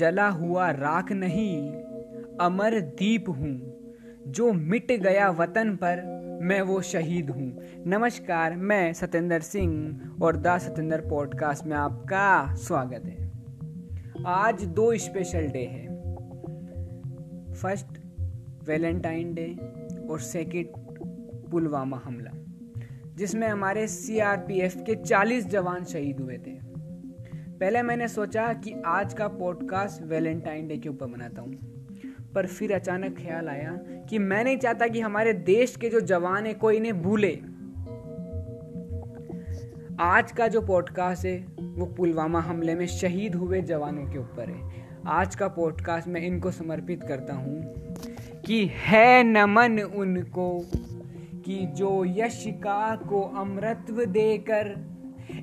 जला 0.00 0.28
हुआ 0.28 0.70
राख 0.70 1.12
नहीं, 1.12 1.72
अमर 2.40 2.80
दीप 2.80 3.28
हूँ। 3.28 3.84
जो 4.26 4.52
मिट 4.52 4.92
गया 4.92 5.30
वतन 5.30 5.76
पर, 5.76 6.02
मैं 6.42 6.62
वो 6.62 6.80
शहीद 6.80 7.30
हूँ। 7.30 7.58
नमस्कार, 7.86 8.56
मैं 8.56 8.92
सत्येंद्र 8.92 9.40
सिंह 9.40 10.00
और 10.22 10.36
द 10.36 10.58
सत्येंद्र 10.58 11.00
पॉडकास्ट 11.00 11.66
में 11.66 11.76
आपका 11.76 12.54
स्वागत 12.54 13.04
है। 13.04 13.32
आज 14.26 14.64
दो 14.64 14.96
स्पेशल 14.96 15.48
डे 15.48 15.64
है। 15.64 15.86
फ़र्स्ट 17.54 17.86
वैलेंटाइन 18.64 19.34
डे 19.34 19.56
और 20.10 20.20
सेकेंड 20.20 20.66
पुलवामा 21.50 22.00
हमला 22.04 22.30
जिसमें 23.16 23.48
हमारे 23.48 23.86
सीआरपीएफ 23.86 24.76
के 24.76 24.94
40 24.94 25.46
जवान 25.46 25.84
शहीद 25.84 26.20
हुए 26.20 26.38
थे। 26.38 26.59
पहले 27.60 27.82
मैंने 27.82 28.08
सोचा 28.08 28.52
कि 28.52 28.82
आज 28.86 29.14
का 29.14 29.28
पॉडकास्ट 29.28 30.02
वैलेंटाइन 30.02 30.68
डे 30.68 30.76
के 30.76 30.88
ऊपर 30.88 31.06
बनाता 31.06 31.42
हूँ। 31.42 31.54
पर 32.34 32.46
फिर 32.46 32.74
अचानक 32.74 33.16
ख्याल 33.16 33.48
आया 33.48 33.78
कि 34.08 34.18
मैं 34.18 34.44
नहीं 34.44 34.56
चाहता 34.56 34.86
कि 34.86 35.00
हमारे 35.00 35.32
देश 35.32 35.76
के 35.76 35.88
जो 35.88 36.00
जवान 36.00 36.46
है, 36.46 36.54
कोई 36.54 36.76
इन्हें 36.76 37.02
भूले। 37.02 37.40
आज 40.00 40.32
का 40.32 40.48
जो 40.48 40.62
पॉडकास्ट 40.62 41.24
है, 41.24 41.46
वो 41.60 41.86
पुलवामा 41.86 42.40
हमले 42.40 42.74
में 42.74 42.86
शहीद 42.86 43.34
हुए 43.34 43.60
जवानों 43.60 44.04
के 44.04 44.18
ऊपर 44.18 44.50
है। 44.50 44.86
आज 45.06 45.34
का 45.34 45.48
पॉडकास्ट 45.48 46.08
मैं 46.08 46.20
इनको 46.20 46.50
समर्पित 46.50 47.02
करता 47.02 47.34
हूँ 47.34 47.72
कि 48.46 48.70
है 48.72 49.22
नमन 49.22 49.80
उनको, 49.80 50.66
कि 51.44 51.66
जो 51.66 52.04
यशिका 52.04 52.96
को 52.96 53.22
अमृतव 53.22 54.04
देकर 54.04 54.89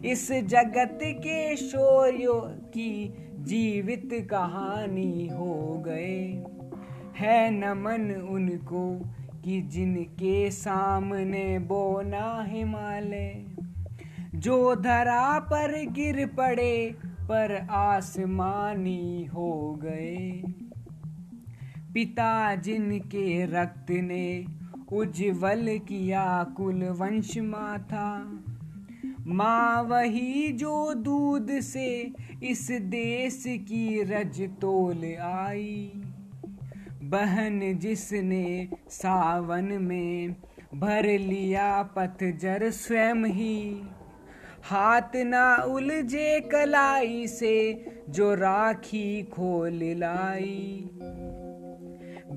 इस 0.05 0.31
जगत 0.31 0.99
के 1.03 1.55
शौर्यों 1.55 2.41
की 2.69 3.13
जीवित 3.39 4.09
कहानी 4.13 5.27
हो 5.27 5.83
गए। 5.87 6.43
है 7.15 7.51
नमन 7.51 8.11
उनको 8.29 8.99
कि 9.43 9.61
जिनके 9.61 10.51
सामने 10.51 11.59
बोना 11.59 12.43
हिमालय। 12.43 13.45
जो 14.35 14.75
धरा 14.75 15.39
पर 15.39 15.85
गिर 15.85 16.27
पड़े, 16.27 16.95
पर 17.05 17.67
आसमानी 17.71 19.25
हो 19.25 19.79
गए। 19.83 20.43
पिता 21.93 22.55
जिनके 22.55 23.45
रक्त 23.45 23.91
ने 23.91 24.45
उज्जवल 24.93 25.77
किया 25.77 26.43
कुल 26.43 26.83
वंश 26.83 27.37
माथा 27.37 28.43
माँ 29.27 29.83
वही 29.83 30.51
जो 30.51 30.93
दूध 30.93 31.49
से 31.61 32.13
इस 32.43 32.67
देश 32.71 33.43
की 33.47 34.03
रज 34.03 34.41
तोल 34.61 35.03
आई। 35.21 35.91
बहन 37.03 37.59
जिसने 37.79 38.67
सावन 38.89 39.65
में 39.81 40.35
भर 40.75 41.07
लिया 41.19 41.83
पतझर 41.95 42.69
स्वयं 42.71 43.25
ही, 43.25 43.81
हाथ 44.63 45.15
ना 45.15 45.55
उलझे 45.55 46.39
कलाई 46.51 47.27
से 47.27 47.85
जो 48.09 48.33
राखी 48.33 49.23
खोल 49.23 49.79
लाई। 49.97 50.89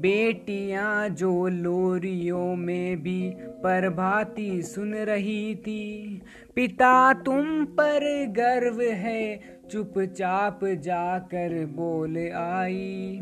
बेटियाँ 0.01 1.09
जो 1.09 1.47
लोरियों 1.47 2.55
में 2.56 3.03
भी 3.03 3.33
प्रभाती 3.62 4.62
सुन 4.62 4.95
रही 4.95 5.55
थी। 5.55 6.20
पिता 6.55 7.12
तुम 7.12 7.65
पर 7.65 8.01
गर्व 8.31 8.81
है, 8.81 9.41
चुपचाप 9.71 10.65
जाकर 10.65 11.66
बोल 11.66 12.16
आई। 12.37 13.19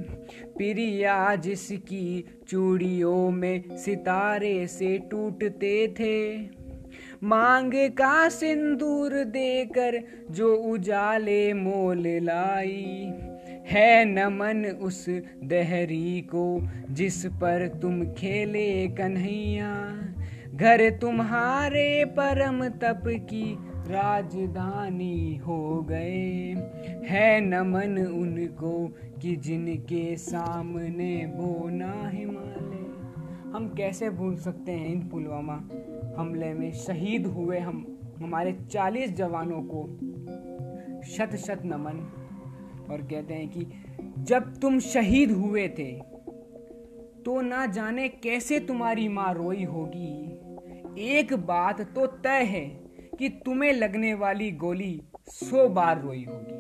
प्रिया 0.59 1.35
जिसकी 1.37 2.25
चूड़ियों 2.49 3.31
में 3.31 3.77
सितारे 3.77 4.67
से 4.67 4.97
टूटते 5.11 5.89
थे, 5.89 6.39
मांग 7.23 7.73
का 7.75 8.29
सिंदूर 8.29 9.13
देकर 9.25 10.01
जो 10.31 10.55
उजाले 10.55 11.53
मोल 11.55 12.03
लाई। 12.23 13.11
है 13.69 14.05
नमन 14.05 14.65
उस 14.67 15.09
दहरी 15.45 16.21
को, 16.21 16.69
जिस 16.91 17.27
पर 17.27 17.69
तुम 17.69 18.05
खेले 18.05 18.89
कन्हैया। 18.89 19.99
घर 20.55 20.91
तुम्हारे 20.91 22.05
परम 22.05 22.69
तप 22.69 23.03
की 23.07 23.57
राजधानी 23.93 25.37
हो 25.37 25.83
गए। 25.83 26.55
है 27.07 27.41
नमन 27.41 27.99
उनको 27.99 28.95
कि 29.23 29.37
जिनके 29.37 30.17
सामने 30.17 31.27
बोना 31.27 32.09
हिमालय 32.09 32.89
हम 33.53 33.75
कैसे 33.77 34.11
भूल 34.11 34.37
सकते 34.37 34.73
हैं 34.73 34.89
इन 34.89 35.09
पुलवामा? 35.09 35.69
हमले 36.19 36.55
में 36.55 36.73
शहीद 36.73 37.27
हुए 37.27 37.59
हम, 37.59 37.99
हमारे 38.19 38.53
40 38.53 39.13
जवानों 39.13 39.63
को। 39.63 39.99
शत 41.03 41.37
शत 41.37 41.63
नमन। 41.65 42.25
और 42.91 43.03
कहते 43.03 43.35
हैं 43.35 43.49
कि 43.49 43.67
जब 44.25 44.55
तुम 44.61 44.79
शहीद 44.81 45.31
हुए 45.31 45.69
थे 45.69 45.91
तो 47.25 47.41
ना 47.41 47.65
जाने 47.67 48.09
कैसे 48.09 48.59
तुम्हारी 48.61 49.09
माँ 49.09 49.33
रोई 49.35 49.65
होगी। 49.65 51.11
एक 51.11 51.33
बात 51.47 51.81
तो 51.95 52.07
तय 52.07 52.43
है 52.45 52.65
कि 53.19 53.29
तुम्हें 53.45 53.73
लगने 53.73 54.13
वाली 54.15 54.51
गोली 54.57 55.01
सौ 55.29 55.69
बार 55.69 56.01
रोई 56.03 56.25
होगी। 56.25 56.57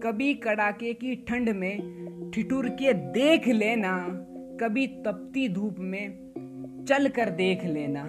कभी 0.00 0.32
कड़ाके 0.34 0.92
की 0.94 1.14
ठंड 1.28 1.48
में 1.50 2.30
ठिठुर 2.34 2.68
के 2.70 2.92
देख 3.12 3.48
लेना, 3.48 3.96
कभी 4.60 4.86
तपती 5.06 5.48
धूप 5.48 5.76
में 5.80 6.84
चल 6.88 7.08
कर 7.08 7.30
देख 7.30 7.64
लेना। 7.64 8.04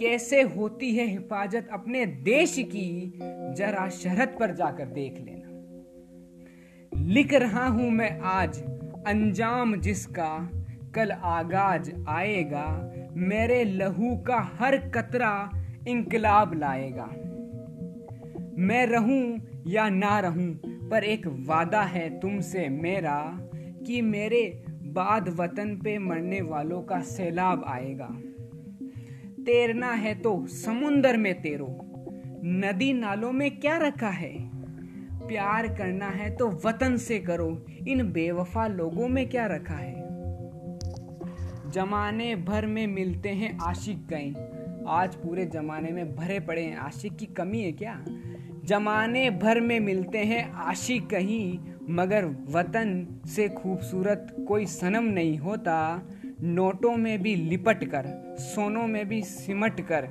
कैसे 0.00 0.40
होती 0.48 0.94
है 0.94 1.06
हिफाजत 1.06 1.68
अपने 1.72 2.04
देश 2.06 2.56
की, 2.66 3.12
जरा 3.56 3.88
शरत 3.88 4.36
पर 4.40 4.54
जाकर 4.54 4.86
देख 4.88 5.14
लेना। 5.16 5.39
लिख 7.00 7.34
रहा 7.34 7.66
हूँ 7.66 7.90
मैं 7.90 8.20
आज, 8.20 8.62
अंजाम 9.06 9.76
जिसका 9.76 10.50
कल 10.94 11.10
आगाज़ 11.10 11.90
आएगा, 12.08 12.92
मेरे 13.16 13.64
लहू 13.64 14.16
का 14.16 14.56
हर 14.58 14.76
कतरा 14.76 15.50
इनकलाब 15.88 16.54
लाएगा। 16.54 17.06
मैं 18.58 18.86
रहूँ 18.86 19.40
या 19.66 19.88
ना 19.88 20.20
रहूँ, 20.20 20.52
पर 20.88 21.04
एक 21.04 21.26
वादा 21.26 21.82
है 21.82 22.20
तुमसे 22.20 22.68
मेरा 22.68 23.38
कि 23.86 24.02
मेरे 24.02 24.64
बाद 24.68 25.28
वतन 25.28 25.76
पे 25.76 25.98
मरने 25.98 26.40
वालों 26.40 26.82
का 26.82 27.00
सैलाब 27.00 27.64
आएगा। 27.66 28.08
तैरना 29.42 29.92
है 29.92 30.14
तो 30.14 30.46
समुंदर 30.46 31.16
में 31.16 31.42
तैरो, 31.42 31.80
नदी 32.44 32.92
नालों 32.92 33.32
में 33.32 33.60
क्या 33.60 33.76
रखा 33.76 34.08
है? 34.08 34.59
प्यार 35.30 35.66
करना 35.68 36.06
है 36.06 36.30
तो 36.36 36.48
वतन 36.64 36.96
से 36.96 37.18
करो। 37.18 37.48
इन 37.88 38.12
बेवफा 38.12 38.66
लोगों 38.66 39.08
में 39.08 39.28
क्या 39.28 39.46
रखा 39.46 39.74
है? 39.74 39.94
जमाने 41.70 42.34
भर 42.36 42.66
में 42.66 42.86
मिलते 42.86 43.28
हैं 43.28 43.58
आशिक 43.58 43.98
कहीं। 44.08 44.32
आज 44.88 45.14
पूरे 45.14 45.44
ज़माने 45.46 45.90
में 45.90 46.16
भरे 46.16 46.40
पड़े 46.40 46.62
हैं। 46.62 46.76
आशिक 46.76 47.16
की 47.16 47.26
कमी 47.26 47.62
है 47.62 47.72
क्या? 47.72 48.04
जमाने 48.64 49.30
भर 49.30 49.60
में 49.60 49.78
मिलते 49.80 50.18
हैं 50.18 50.52
आशिक 50.52 51.06
कहीं, 51.06 51.58
मगर 51.90 52.24
वतन 52.26 53.06
से 53.26 53.48
खूबसूरत 53.48 54.44
कोई 54.48 54.66
सनम 54.66 55.04
नहीं 55.04 55.38
होता। 55.38 56.02
नोटों 56.42 56.96
में 56.96 57.22
भी 57.22 57.34
लिपट 57.34 57.84
कर, 57.84 58.36
सोनों 58.40 58.86
में 58.86 59.08
भी 59.08 59.22
सिमट 59.22 59.80
कर, 59.80 60.08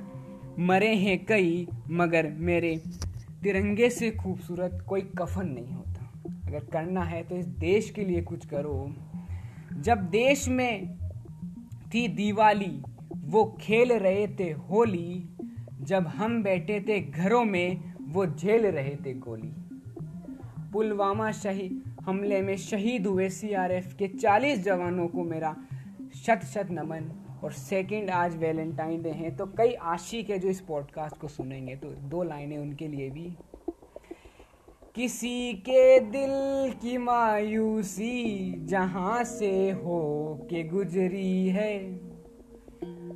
मरे 0.58 0.94
हैं 0.94 1.24
कई, 1.26 1.68
मगर 1.90 2.32
मेरे 2.38 2.80
तिरंगे 3.42 3.90
से 3.90 4.10
खूबसूरत 4.10 4.84
कोई 4.88 5.00
कफन 5.00 5.46
नहीं 5.46 5.72
होता। 5.72 6.10
अगर 6.46 6.64
करना 6.64 7.02
है 7.02 7.22
तो 7.22 7.36
इस 7.36 7.46
देश 7.46 7.90
के 7.90 8.04
लिए 8.04 8.22
कुछ 8.22 8.46
करो। 8.46 8.94
जब 9.80 9.98
देश 9.98 10.48
में 10.48 10.96
थी 11.94 12.08
दिवाली, 12.08 12.82
वो 13.16 13.58
खेल 13.60 13.92
रहे 13.92 14.26
थे 14.26 14.50
होली। 14.50 15.28
जब 15.80 16.06
हम 16.06 16.42
बैठे 16.42 16.80
थे 16.80 17.00
घरों 17.00 17.44
में, 17.44 17.94
वो 18.00 18.26
झेल 18.26 18.66
रहे 18.66 18.96
थे 18.96 19.14
गोली। 19.14 19.52
पुलवामा 20.72 21.32
शहीद 21.32 21.96
हमले 22.02 22.42
में 22.42 22.56
शहीद 22.56 23.06
हुए 23.06 23.28
सीआरएफ 23.28 23.94
के 23.98 24.08
40 24.08 24.64
जवानों 24.64 25.08
को 25.08 25.24
मेरा 25.24 25.56
शत 26.14 26.40
शत 26.44 26.68
नमन। 26.70 27.19
और 27.44 27.52
सेकंड 27.52 28.10
आज 28.10 28.36
वैलेंटाइन 28.36 29.02
डे 29.02 29.10
हैं 29.10 29.36
तो 29.36 29.46
कई 29.58 29.72
आशिक 29.72 30.30
है 30.30 30.38
जो 30.38 30.48
इस 30.48 30.60
पॉडकास्ट 30.60 31.16
को 31.16 31.28
सुनेंगे 31.28 31.76
तो 31.76 31.88
दो 32.10 32.22
लाइनें 32.22 32.56
उनके 32.58 32.88
लिए 32.88 33.08
भी। 33.10 33.34
किसी 34.94 35.52
के 35.68 36.00
दिल 36.00 36.72
की 36.72 36.96
मायूसी 36.98 38.54
जहाँ 38.66 39.22
से 39.24 39.70
हो 39.70 40.38
के 40.50 40.62
गुजरी 40.64 41.48
है, 41.48 41.78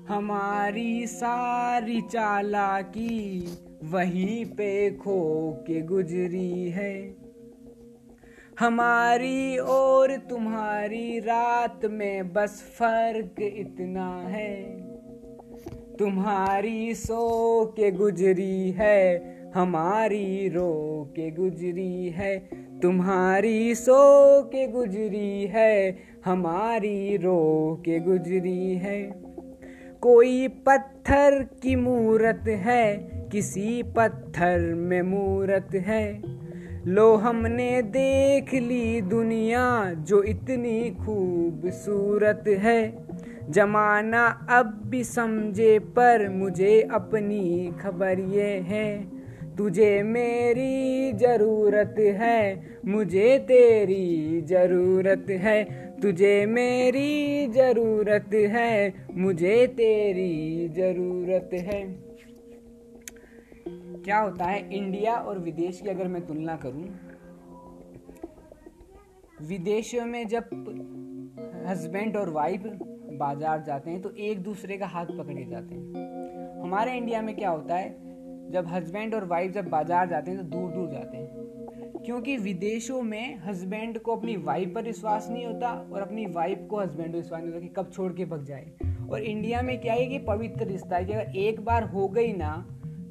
हमारी 0.09 1.06
सारी 1.06 2.00
चालाकी 2.00 3.41
वहीं 3.85 4.44
पे 4.47 4.91
खो 4.91 5.21
के 5.67 5.81
गुजरी 5.82 6.71
है। 6.71 7.24
हमारी 8.61 9.56
और 9.56 10.17
तुम्हारी 10.17 11.19
रात 11.19 11.81
में 11.85 12.33
बस 12.33 12.75
फ़र्क 12.79 13.35
इतना 13.41 14.27
है। 14.29 14.81
तुम्हारी 15.97 16.95
सो 16.95 17.65
के 17.77 17.91
गुजरी 17.91 18.71
है, 18.71 19.25
हमारी 19.55 20.49
रो 20.49 21.05
के 21.17 21.31
गुजरी 21.31 22.09
है। 22.09 22.49
तुम्हारी 22.83 23.75
सो 23.75 24.43
के 24.43 24.67
गुजरी 24.67 25.47
है, 25.47 25.99
हमारी 26.25 27.17
रो 27.17 27.83
के 27.85 27.99
गुजरी 27.99 28.75
है। 28.77 29.03
कोई 30.00 30.49
पत्थर 30.49 31.43
की 31.62 31.77
मूरत 31.77 32.45
है, 32.49 33.11
किसी 33.33 33.83
पत्थर 33.83 34.59
में 34.75 35.03
मूरत 35.03 35.69
है। 35.75 36.34
लो 36.87 37.15
हमने 37.17 37.71
देख 37.83 38.53
ली 38.55 39.01
दुनिया 39.01 39.65
जो 40.01 40.23
इतनी 40.23 40.91
खूबसूरत 40.97 42.45
है। 42.59 42.81
जमाना 43.51 44.25
अब 44.51 44.73
भी 44.87 45.03
समझे 45.05 45.79
पर 45.97 46.29
मुझे 46.29 46.81
अपनी 46.95 47.73
खबर 47.83 48.21
ये 48.35 48.51
है, 48.69 48.89
तुझे 49.57 50.03
मेरी 50.03 51.13
ज़रूरत 51.13 51.95
है, 51.99 52.39
मुझे 52.87 53.39
तेरी 53.39 54.41
ज़रूरत 54.49 55.27
है, 55.31 55.63
तुझे 56.03 56.45
मेरी 56.47 57.47
ज़रूरत 57.49 58.35
है, 58.51 58.93
मुझे 59.17 59.67
तेरी 59.67 60.69
ज़रूरत 60.77 61.51
है। 61.55 61.83
क्या 64.05 64.19
होता 64.19 64.45
है 64.45 64.59
इंडिया 64.71 65.15
और 65.19 65.39
विदेश 65.39 65.81
की 65.81 65.89
अगर 65.89 66.09
मैं 66.09 66.27
तुलना 66.27 66.56
करूँ, 66.56 66.89
विदेशों 69.43 70.05
में 70.06 70.27
जब 70.29 70.49
हस्बैंड 71.67 72.17
और 72.17 72.31
वाइफ 72.31 72.62
बाज़ार 73.15 73.62
जाते 73.62 73.91
हैं 73.91 74.01
तो 74.03 74.11
एक 74.11 74.43
दूसरे 74.43 74.77
का 74.77 74.87
हाथ 74.87 75.06
पकड़े 75.19 75.45
जाते 75.45 75.75
हैं। 75.75 76.62
हमारे 76.62 76.97
इंडिया 76.97 77.23
में 77.23 77.35
क्या 77.37 77.51
होता 77.51 77.77
है, 77.77 77.89
जब 78.53 78.67
हस्बैंड 78.69 79.15
और 79.15 79.25
वाइफ 79.25 79.53
जब 79.53 79.69
बाज़ार 79.71 80.09
जाते 80.09 80.31
हैं 80.31 80.41
तो 80.41 80.47
दूर 80.49 80.71
दूर 80.73 80.91
जाते 80.91 81.17
हैं। 81.17 82.03
क्योंकि 82.05 82.37
विदेशों 82.37 83.03
में 83.03 83.39
हस्बैंड 83.39 83.99
को 83.99 84.17
अपनी 84.17 84.37
वाइफ 84.39 84.75
पर 84.75 84.83
विश्वास 84.83 85.29
नहीं 85.31 85.47
होता 85.47 85.71
और 85.93 86.03
अपनी 86.03 86.27
वाइफ 86.27 86.67
को 86.71 86.81
हस्बैंड 86.81 87.12
पर 87.12 87.17
विश्वास 87.17 87.43
नहीं 87.43 87.53
होता 87.53 87.61
कि 87.61 87.73
कब 87.77 87.91
छोड़ 87.93 88.12
के 88.12 88.25
भग 88.25 88.45
जाए। 88.45 88.73
और 89.11 89.23
इंडिया 89.23 89.62
में 89.62 89.81
क्या 89.81 89.95
है 89.95 90.07
कि 90.07 90.19
पवित्र 90.27 90.67
रिश्ता 90.67 90.97
है 90.97 91.05
कि 91.05 91.12
अगर 91.12 91.37
एक 91.39 91.65
बार 91.65 91.85
हो 91.85 92.09
गई 92.09 92.33
ना 92.33 92.53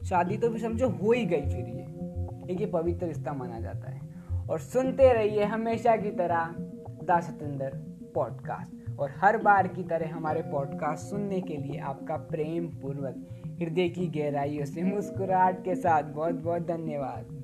शादी 0.03 0.37
तो 0.37 0.49
भी 0.49 0.59
समझो 0.59 0.89
हो 0.89 1.11
ही 1.11 1.25
गई 1.25 1.41
फिर 1.41 1.65
ये। 1.65 1.83
एक 2.53 2.59
ये 2.59 2.65
पवित्र 2.65 3.07
रिश्ता 3.07 3.33
माना 3.33 3.59
जाता 3.59 3.91
है। 3.91 4.01
और 4.49 4.59
सुनते 4.59 5.13
रहिए 5.13 5.43
हमेशा 5.43 5.95
की 5.95 6.11
तरह 6.11 6.55
दास 7.03 7.23
सतेंद्र 7.23 7.71
पॉडकास्ट। 8.15 8.99
और 8.99 9.13
हर 9.17 9.37
बार 9.37 9.67
की 9.67 9.83
तरह 9.83 10.15
हमारे 10.15 10.41
पॉडकास्ट 10.41 11.03
सुनने 11.03 11.41
के 11.41 11.57
लिए 11.57 11.79
आपका 11.79 12.15
प्रेम 12.15 12.67
पूर्वक 12.67 13.27
हृदय 13.59 13.89
की 13.89 14.07
गहराइयों 14.07 14.65
से 14.65 14.83
मुस्कुराहट 14.83 15.65
के 15.65 15.75
साथ 15.75 16.03
बहुत 16.03 16.35
बहुत 16.35 16.67
धन्यवाद। 16.67 17.42